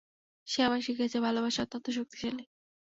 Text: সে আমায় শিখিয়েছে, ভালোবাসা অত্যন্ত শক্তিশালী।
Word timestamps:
সে 0.47 0.59
আমায় 0.63 0.83
শিখিয়েছে, 0.85 1.17
ভালোবাসা 1.27 1.59
অত্যন্ত 1.63 1.87
শক্তিশালী। 1.97 2.43